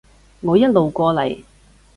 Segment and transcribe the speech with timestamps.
[0.39, 1.43] 我一路過嚟